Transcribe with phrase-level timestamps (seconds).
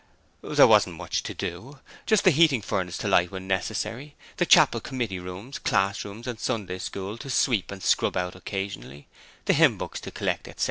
[0.41, 4.81] There wasn't much to do: just the heating furnace to light when necessary; the Chapel,
[4.81, 9.05] committee rooms, classrooms and Sunday School to sweep and scrub out occasionally;
[9.45, 10.59] the hymn books to collect, etc.